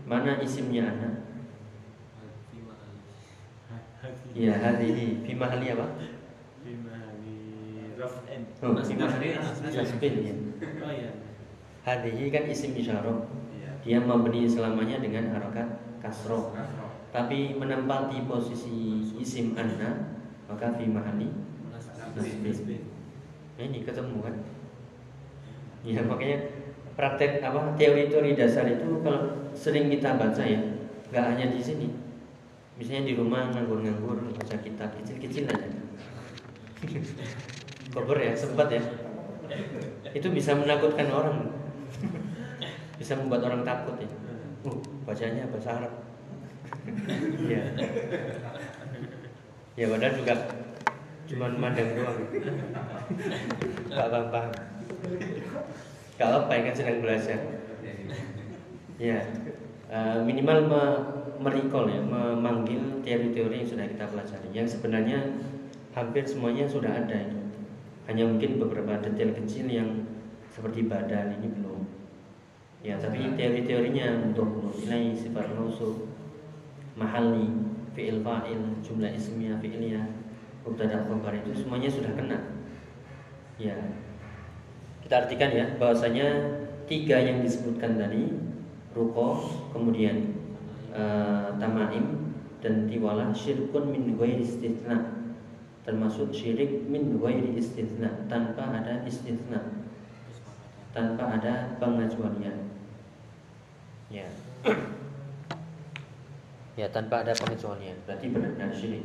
[0.06, 1.14] Mana isimnya anak?
[2.54, 4.38] Fima alif.
[4.38, 5.26] Ya, hati.
[5.26, 5.88] Fi mahali apa?
[6.62, 7.36] bimani
[7.98, 10.34] raf'in Oh, Masih fi mahali masih- nasbin ya.
[10.86, 11.12] oh iya
[11.82, 13.26] Hadihi kan isim isyarah.
[13.50, 16.54] iya Dia memberi selamanya dengan harokat kasroh.
[16.54, 16.94] Kasroh.
[17.10, 20.11] Tapi menempati posisi isim anna
[20.52, 21.32] maka fi mahali
[22.44, 22.84] nasbin.
[23.56, 24.36] Nah, ini ketemu kan?
[25.88, 26.38] Ya makanya
[27.00, 30.60] praktek apa teori-teori dasar itu kalau sering kita baca ya,
[31.10, 31.88] nggak hanya di sini.
[32.76, 35.70] Misalnya di rumah nganggur-nganggur baca kitab kecil-kecil aja.
[37.94, 38.82] Kober ya sempat ya.
[40.12, 41.38] Itu bisa menakutkan orang.
[43.02, 44.06] Bisa membuat orang takut ya.
[44.62, 44.78] Uh,
[45.10, 45.94] bacanya bahasa Arab.
[47.42, 47.62] Iya.
[49.80, 50.36] Ya padahal juga
[51.32, 52.20] cuman mandang doang.
[53.88, 54.42] Gak apa-apa.
[56.20, 57.40] Gak apa ya kan sedang belajar.
[59.02, 59.20] Ya,
[59.90, 61.04] eh, minimal me-
[61.42, 64.50] merecall ya, memanggil teori-teori yang sudah kita pelajari.
[64.54, 65.20] Yang sebenarnya
[65.98, 67.42] hampir semuanya sudah ada ini.
[68.06, 70.06] Hanya mungkin beberapa detail kecil yang
[70.52, 71.82] seperti badan ini belum.
[72.86, 76.12] Ya, tapi teori-teorinya untuk nilai sifat mausuf,
[76.98, 80.06] mahali, fi'il fa'il, jumlah ismiyah, fi'iliyah,
[80.64, 82.38] mubtada khabar itu semuanya sudah kena.
[83.58, 83.78] Ya.
[85.04, 86.28] Kita artikan ya bahwasanya
[86.88, 88.32] tiga yang disebutkan tadi
[88.96, 89.44] ruko,
[89.76, 90.36] kemudian
[90.96, 95.20] eh, tamaim dan tiwalah syirkun min ghairi istitsna.
[95.82, 99.82] Termasuk syirik min ghairi istitsna tanpa ada istitsna,
[100.94, 102.70] tanpa ada pengecualian.
[104.14, 104.30] Ya.
[106.80, 109.04] Ya tanpa ada pengecualian berarti benar-benar syirik.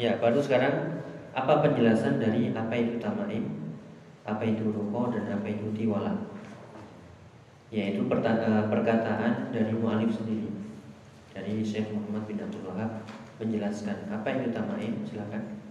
[0.00, 3.76] Ya, baru sekarang apa penjelasan dari apa itu tamaim,
[4.26, 6.26] apa itu ruko dan apa itu tiwala?
[7.70, 10.50] Yaitu eh, perkataan dari mualif sendiri.
[11.32, 13.08] Dari Syekh Muhammad bin Abdul Wahab
[13.40, 15.61] menjelaskan apa itu tamaim, silakan.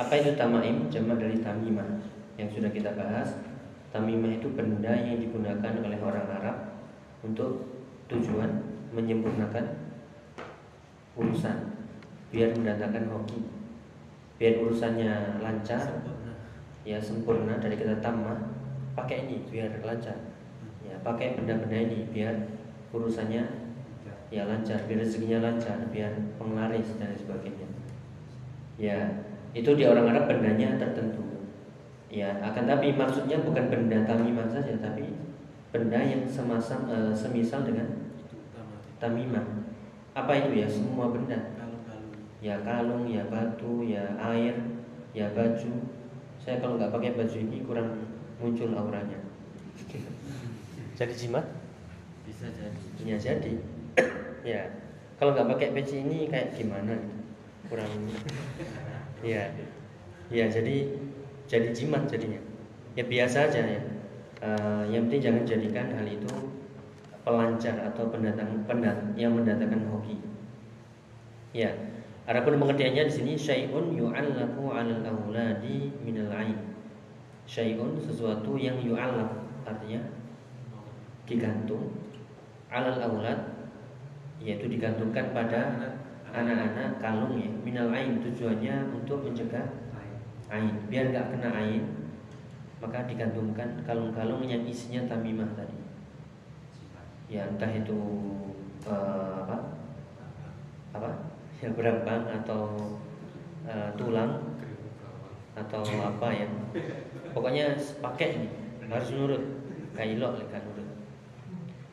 [0.00, 0.88] Apa itu tamaim?
[0.88, 2.00] Jamak dari tamimah
[2.40, 3.36] yang sudah kita bahas.
[3.92, 6.56] Tamimah itu benda yang digunakan oleh orang Arab
[7.20, 7.68] untuk
[8.08, 8.48] tujuan
[8.96, 9.76] menyempurnakan
[11.18, 11.76] urusan
[12.32, 13.44] biar mendatangkan hoki.
[14.40, 16.32] Biar urusannya lancar sempurna.
[16.80, 18.40] ya sempurna dari kata tamah
[18.96, 20.16] pakai ini biar lancar.
[20.80, 22.32] Ya pakai benda-benda ini biar
[22.88, 23.44] urusannya
[24.30, 27.68] ya lancar biar rezekinya lancar biar penglaris dan sebagainya.
[28.80, 31.22] Ya itu di orang Arab bendanya tertentu.
[32.10, 35.14] Ya akan tapi maksudnya bukan benda tamimah saja tapi
[35.70, 37.86] benda yang semasam eh, semisal dengan
[38.98, 39.46] tamimah
[40.14, 40.66] apa itu ya?
[40.66, 41.54] Semua benda?
[41.54, 42.14] Kalung-kalung.
[42.42, 44.58] Ya kalung ya batu ya air
[45.14, 45.72] ya baju.
[46.42, 47.88] Saya kalau nggak pakai baju ini kurang
[48.42, 49.18] muncul auranya.
[50.98, 51.46] Jadi jimat?
[52.26, 52.80] Bisa jadi.
[53.06, 53.52] Ya jadi.
[54.40, 54.72] Ya
[55.20, 57.20] kalau nggak pakai peci ini kayak gimana gitu.
[57.68, 57.92] kurang
[59.20, 59.52] ya
[60.30, 60.76] ya jadi
[61.50, 62.40] jadi jimat jadinya.
[62.94, 63.82] Ya biasa aja ya.
[64.40, 66.32] Eh, yang penting jangan jadikan hal itu
[67.22, 70.16] pelancar atau pendatang pendat yang mendatangkan hoki.
[71.52, 71.74] Ya
[72.30, 76.54] Adapun pengertiannya di sini syai'un yu'allaqu 'alal auladi minal 'ain.
[77.42, 79.34] Syai'un sesuatu yang yu'allaq
[79.66, 79.98] artinya
[81.26, 81.90] digantung
[82.70, 83.66] 'alal aulad
[84.38, 85.74] yaitu digantungkan pada
[86.30, 89.66] anak-anak kalung ya minal 'ain tujuannya untuk mencegah
[90.50, 90.74] ain.
[90.90, 91.84] Biar nggak kena ain
[92.80, 95.76] maka digantungkan kalung-kalung yang isinya tamimah tadi.
[97.28, 97.98] Ya entah itu
[98.88, 99.56] eh, apa?
[100.96, 101.10] Apa?
[101.60, 102.96] Ya berambang atau
[103.68, 104.56] eh, tulang
[105.54, 106.48] atau apa ya.
[107.36, 108.48] Pokoknya pakai ini
[108.88, 109.44] harus nurut.
[109.92, 110.88] Kailok kan nurut.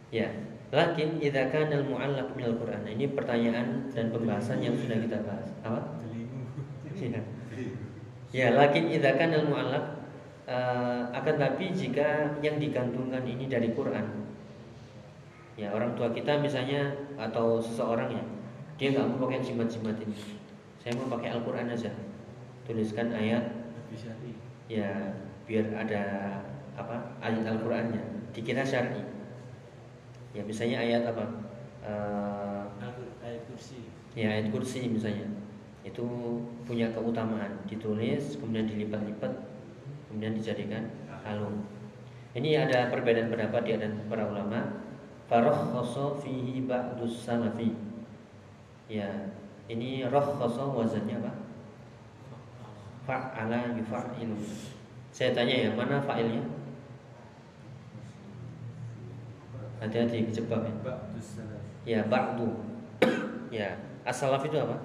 [0.07, 0.31] Ya
[0.67, 2.83] Lakin idza kana al-mu'allaq min al-Qur'an.
[2.83, 5.47] Ini pertanyaan dan pembahasan yang sudah kita bahas.
[5.63, 6.03] Apa?
[6.03, 6.43] Delimu.
[8.35, 8.51] Ya.
[8.51, 9.85] Lakin idza kana al-mu'allaq
[10.51, 14.27] eh, akan tapi jika yang digantungkan ini dari Quran.
[15.57, 18.23] Ya, orang tua kita misalnya atau seseorang ya,
[18.77, 20.13] dia nggak mau pakai jimat-jimat ini.
[20.83, 21.89] Saya mau pakai Al-Qur'an aja.
[22.67, 23.55] Tuliskan ayat
[24.67, 25.15] ya
[25.47, 26.03] biar ada
[26.75, 28.03] apa ayat Al-Qur'annya
[28.35, 29.01] dikira syar'i.
[30.37, 31.25] Ya misalnya ayat apa?
[32.77, 33.89] Aku ayat kursi.
[34.13, 35.25] ya ayat kursi misalnya.
[35.81, 36.05] Itu
[36.69, 37.65] punya keutamaan.
[37.65, 39.33] Ditulis kemudian dilipat-lipat
[40.07, 40.85] kemudian dijadikan
[41.25, 41.65] kalung.
[42.37, 44.61] Ini ada perbedaan pendapat di antara para ulama.
[45.25, 45.73] Faroh
[46.21, 47.73] fihi ba'dus salafi.
[48.85, 49.09] Ya
[49.65, 51.33] ini roh wazannya apa?
[53.09, 54.37] Fa'ala yufa'ilu
[55.17, 56.45] saya tanya ya mana fa'ilnya
[59.77, 60.73] hati-hati kejebak ya?
[61.87, 62.51] Ya ba'du
[63.47, 64.75] ya as-salaf itu apa?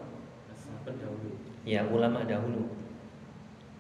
[0.83, 1.39] Pendahulu.
[1.63, 2.67] ya ulama dahulu.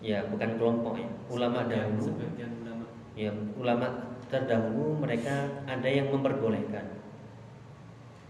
[0.03, 1.09] Ya bukan kelompok ya.
[1.31, 2.03] Ulama Sebagian- dahulu.
[2.03, 2.85] Sebagian ulama.
[3.19, 3.87] ya ulama
[4.31, 7.03] terdahulu mereka ada yang memperbolehkan.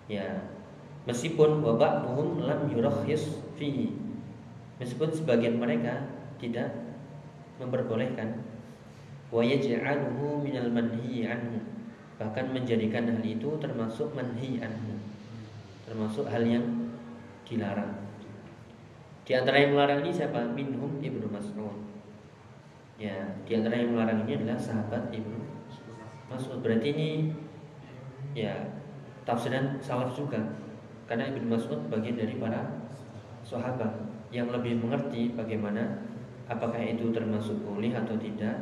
[0.08, 0.48] Ya
[1.04, 3.92] meskipun wabak buhum lam yurakhis fihi.
[4.80, 6.08] Meskipun sebagian mereka
[6.40, 6.72] tidak
[7.60, 8.40] memperbolehkan.
[9.32, 11.60] Wa yaj'aluhu minal manhi anhu
[12.20, 14.96] bahkan menjadikan hal itu termasuk manhi anhu.
[15.88, 16.64] Termasuk hal yang
[17.44, 18.02] dilarang.
[19.22, 20.42] Di antara yang melarang ini siapa?
[20.50, 21.78] Minhum ibnu Mas'ud.
[22.98, 25.38] Ya di antara yang melarang ini adalah sahabat ibnu
[26.26, 26.58] Mas'ud.
[26.58, 27.08] Berarti ini
[28.34, 28.54] ya
[29.22, 30.42] tafsiran salaf juga.
[31.06, 32.82] Karena ibnu Mas'ud bagian dari para
[33.46, 33.90] sahabat
[34.32, 36.02] yang lebih mengerti bagaimana
[36.48, 38.56] apakah itu termasuk boleh atau tidak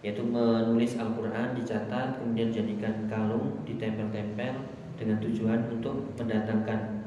[0.00, 4.54] yaitu menulis Al-Quran dicatat kemudian jadikan kalung ditempel-tempel
[4.96, 7.04] dengan tujuan untuk mendatangkan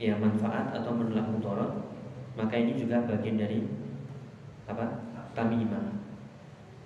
[0.00, 1.72] ya manfaat atau menolak mudarat.
[2.34, 3.64] Maka ini juga bagian dari
[4.66, 5.04] apa?
[5.34, 5.86] Tamimah.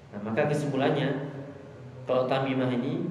[0.08, 1.28] Nah, maka kesimpulannya
[2.08, 3.04] kalau tamimah ini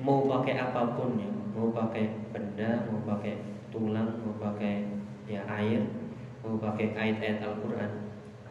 [0.00, 4.88] mau pakai apa pun ya mau pakai benda mau pakai tulang mau pakai
[5.28, 5.84] ya air
[6.40, 7.90] mau pakai ayat-ayat Al-Quran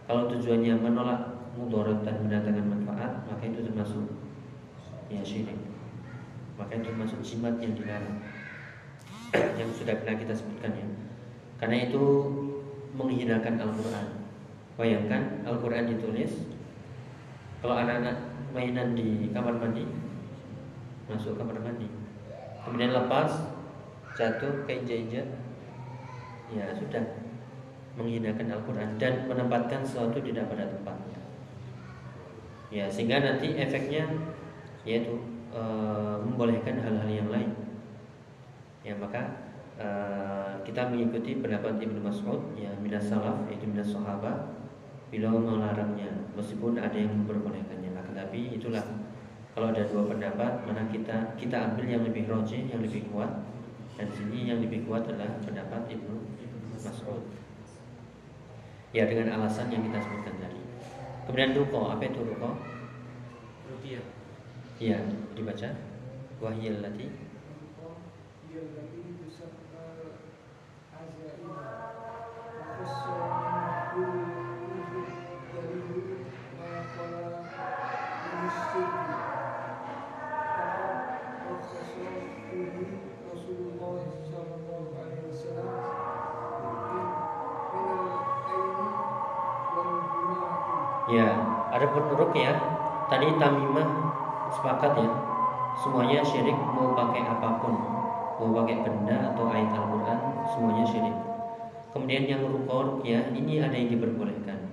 [0.06, 4.06] kalau tujuannya menolak mudarat dan mendatangkan manfaat maka itu termasuk
[5.12, 5.60] ya syirik.
[6.56, 8.20] Maka itu termasuk jimat yang dilarang.
[9.60, 10.88] Yang sudah pernah kita sebutkan ya.
[11.60, 12.04] Karena itu
[12.96, 14.08] menghinakan Al-Quran.
[14.76, 16.32] Bayangkan Al-Quran ditulis
[17.62, 18.18] kalau anak-anak
[18.52, 19.86] mainan di kamar mandi
[21.08, 21.88] masuk kamar mandi.
[22.66, 23.30] Kemudian lepas
[24.16, 25.28] jatuh keinjak-injak
[26.52, 27.04] ya sudah
[27.96, 31.01] menghinakan Al-Quran dan menempatkan sesuatu tidak pada tempatnya
[32.72, 34.08] ya sehingga nanti efeknya
[34.88, 35.20] yaitu
[35.52, 35.62] e,
[36.24, 37.52] membolehkan hal-hal yang lain.
[38.82, 39.22] Ya maka
[39.76, 39.88] e,
[40.64, 44.56] kita mengikuti pendapat Ibnu Mas'ud ya minas salaf yaitu minas sahabat
[45.12, 47.92] beliau melarangnya meskipun ada yang memperbolehkannya.
[47.92, 48.82] Nah, tetapi itulah
[49.52, 53.30] kalau ada dua pendapat mana kita kita ambil yang lebih rojih yang lebih kuat
[54.00, 56.16] dan sini yang lebih kuat adalah pendapat Ibnu
[56.80, 57.22] Mas'ud.
[58.96, 60.71] Ya dengan alasan yang kita sebutkan tadi
[61.28, 62.50] kemudian ruko apa itu ruko?
[63.70, 64.06] Rupiah.
[64.82, 64.98] ya
[65.38, 65.70] dibaca.
[66.42, 67.06] Wahyil lati
[91.12, 91.28] Ya,
[91.76, 92.56] ada penuruk ya.
[93.12, 93.88] Tadi tamimah
[94.48, 95.12] sepakat ya.
[95.76, 97.76] Semuanya syirik mau pakai apa pun,
[98.40, 101.16] mau pakai benda atau ayat Al-Qur'an, semuanya syirik.
[101.92, 104.72] Kemudian yang rukor ya, ini ada yang diperbolehkan.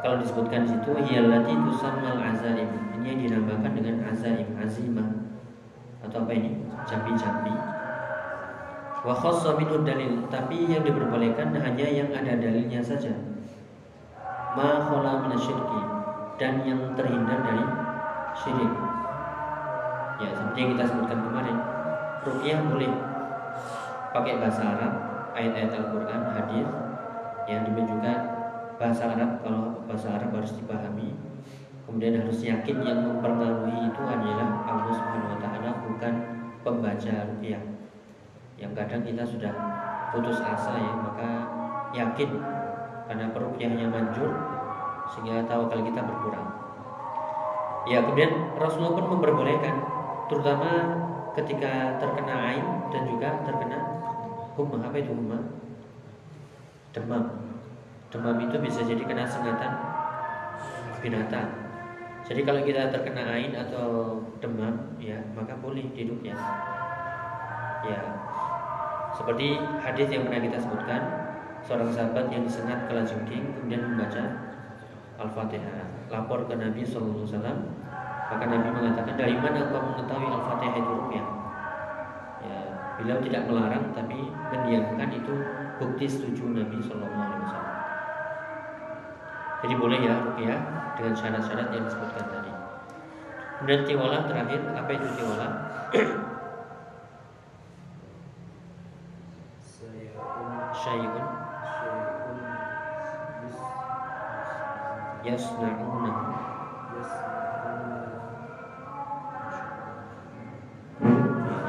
[0.00, 2.68] Kalau disebutkan di situ hiyallati tusammal azaim.
[2.96, 5.08] Ini yang dinamakan dengan azaim, azimah.
[6.00, 6.56] Atau apa ini?
[6.88, 7.52] Jambi-jambi.
[9.04, 13.12] Wa khassa dalil, tapi yang diperbolehkan hanya yang ada dalilnya saja
[14.58, 15.80] ma khala minasyirki
[16.40, 17.64] dan yang terhindar dari
[18.34, 18.72] syirik.
[20.20, 21.56] Ya, seperti yang kita sebutkan kemarin,
[22.26, 22.92] ruqyah boleh
[24.12, 24.92] pakai bahasa Arab,
[25.32, 26.68] ayat-ayat Al-Qur'an, hadis
[27.48, 28.12] yang juga
[28.76, 31.12] bahasa Arab kalau bahasa Arab harus dipahami.
[31.88, 36.14] Kemudian harus yakin yang mempengaruhi itu adalah Allah Subhanahu wa taala bukan
[36.62, 37.62] pembaca ruqyah.
[38.60, 39.52] Yang kadang kita sudah
[40.14, 41.30] putus asa ya, maka
[41.96, 42.59] yakin
[43.10, 44.30] karena peruqyahnya manjur
[45.10, 46.46] sehingga tawakal kita berkurang.
[47.90, 49.74] Ya, kemudian Rasulullah pun memperbolehkan
[50.30, 50.70] terutama
[51.34, 53.78] ketika terkena ain dan juga terkena
[54.54, 54.78] humma.
[54.78, 55.42] Apa itu humma?
[56.94, 57.50] Demam.
[58.14, 59.74] Demam itu bisa jadi kena sengatan
[61.02, 61.50] binatang.
[62.30, 66.36] Jadi kalau kita terkena ain atau demam, ya maka boleh duduk ya.
[67.80, 68.00] Ya,
[69.16, 71.29] seperti hadis yang pernah kita sebutkan,
[71.64, 74.22] seorang sahabat yang disengat kalajengking kemudian membaca
[75.20, 77.58] Al-Fatihah, lapor ke Nabi Sallallahu Alaihi Wasallam,
[78.32, 81.26] maka Nabi mengatakan dari mana engkau mengetahui Al-Fatihah itu rupiah?
[82.40, 82.58] Ya,
[82.96, 85.34] beliau tidak melarang tapi mendiamkan itu
[85.76, 87.76] bukti setuju Nabi Sallallahu Alaihi Wasallam.
[89.60, 90.58] Jadi boleh ya rupiah
[90.96, 92.52] dengan syarat-syarat yang disebutkan tadi.
[93.60, 95.48] Kemudian tiwala terakhir, apa itu tiwala?
[105.30, 106.12] yasna'una.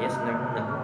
[0.01, 0.82] Yasna'unahu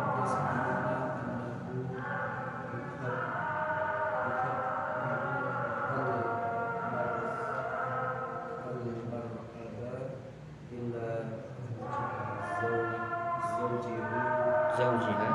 [14.77, 15.29] zawjiha.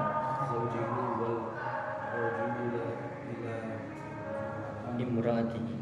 [5.02, 5.81] Imraatihi.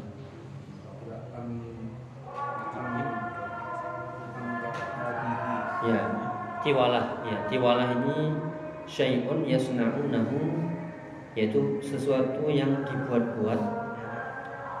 [6.61, 8.37] tiwalah ya tiwalah ini
[8.85, 10.37] syai'un yasna'unahu
[11.37, 13.81] yaitu sesuatu yang dibuat-buat.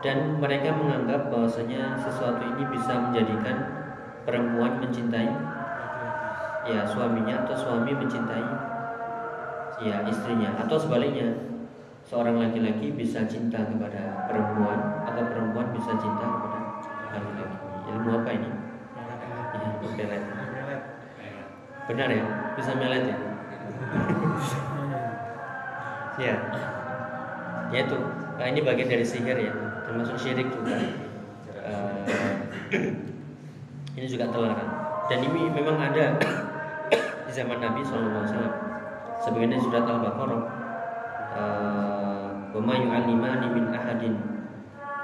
[0.01, 3.57] Dan mereka menganggap bahwasanya sesuatu ini bisa menjadikan
[4.25, 5.29] perempuan mencintai
[6.65, 8.45] ya suaminya atau suami mencintai
[9.85, 10.57] ya istrinya.
[10.65, 11.37] Atau sebaliknya
[12.01, 16.59] seorang laki-laki bisa cinta kepada perempuan atau perempuan bisa cinta kepada
[17.13, 17.57] laki-laki.
[17.93, 18.49] Ilmu apa ini?
[19.51, 19.69] Ya
[21.91, 22.23] benar ya?
[22.55, 23.17] Bisa melet ya?
[26.19, 26.35] Ya
[27.71, 27.97] ya itu.
[28.39, 29.53] Nah, ini bagian dari sihir ya.
[29.83, 30.75] Termasuk syirik juga.
[31.61, 32.87] Eh,
[33.99, 34.71] ini juga terlarang
[35.11, 36.15] dan ini memang ada
[37.27, 38.23] di zaman Nabi SAW
[39.19, 40.41] sebagaimana surat Al-Baqarah
[41.35, 44.15] eh, wa ma yu'allimani min ahadin.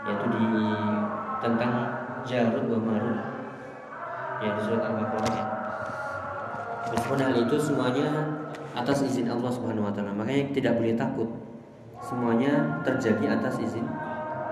[0.08, 0.46] Yaitu di
[1.44, 1.72] tentang
[2.24, 3.20] Jarud wa Marud.
[4.40, 5.36] Ya di surat Al-Baqarah.
[5.36, 5.47] ya
[6.88, 8.08] Meskipun hal itu semuanya
[8.72, 10.16] atas izin Allah Subhanahu wa taala.
[10.16, 11.30] Makanya tidak boleh takut.
[12.00, 13.84] Semuanya terjadi atas izin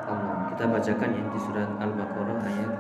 [0.09, 0.51] Allah.
[0.51, 2.71] Kita bacakan ya di surat Al-Baqarah ayat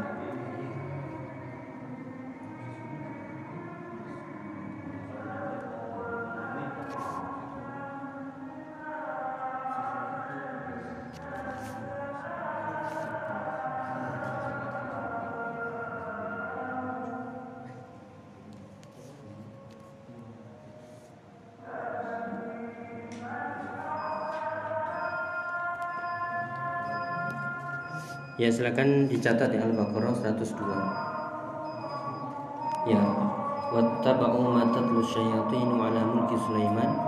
[28.35, 30.59] Ya silakan dicatat ya Al-Baqarah 102.
[32.91, 32.99] Ya.
[33.71, 36.99] Wattaba'u ma tatlu syayatin ala mulki Sulaiman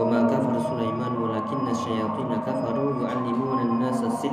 [0.00, 4.32] wa ma kafara Sulaiman walakinna syayatin kafaru yu'allimuna an-nasa sihr.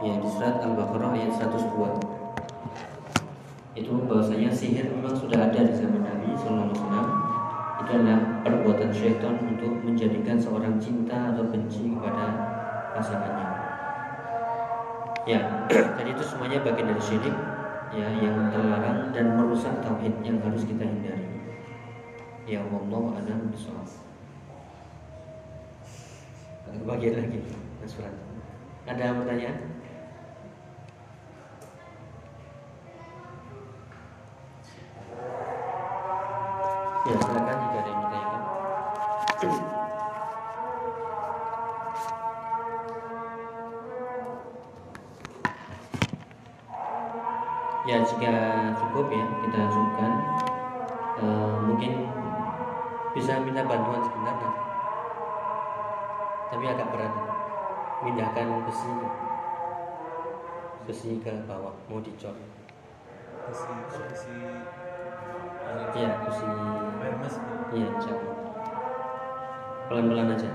[0.00, 2.16] Ya di surat Al-Baqarah ayat 102.
[3.76, 7.06] Itu bahwasanya sihir memang sudah ada di zaman Nabi sallallahu alaihi wasallam.
[7.84, 12.26] Itu adalah perbuatan syaitan untuk menjadikan seorang cinta atau benci kepada
[12.96, 13.57] pasangannya.
[15.28, 17.36] Ya, jadi itu semuanya bagian dari syirik
[17.92, 21.28] ya yang terlarang dan merusak tauhid yang harus kita hindari.
[22.48, 23.84] Ya Allah a'lam bishawab.
[26.64, 27.44] Ada bagian lagi,
[27.84, 27.92] Mas.
[28.88, 29.56] Ada pertanyaan?
[37.04, 37.16] Ya,
[47.88, 48.32] Ya jika
[48.76, 50.12] cukup ya kita cukupkan
[51.18, 52.04] Eh, Mungkin
[53.16, 54.60] bisa minta bantuan sebentar nanti.
[56.52, 57.14] Tapi agak berat.
[58.04, 58.92] Mindahkan besi
[60.86, 62.36] Besi ke bawah Mau dicor.
[63.48, 64.36] Besi besi.
[65.96, 66.46] Ya besi.
[67.24, 67.34] Mas
[67.72, 68.36] Iya insya Allah.
[69.88, 70.50] Pelan-pelan aja.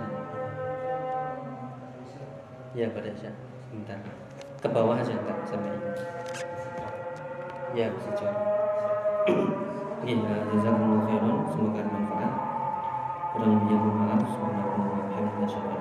[2.77, 3.29] Ya pada aja
[3.65, 3.97] Sebentar.
[4.61, 5.91] Ke bawah aja enggak sampai ini
[7.73, 8.13] ya bisa
[10.03, 11.47] Beginilah ya, jazakumullah khairan.
[11.47, 12.33] Semoga bermanfaat.
[13.33, 14.19] Kurang lebih mohon maaf.
[14.35, 15.73] semoga wa bihamdihi asyhadu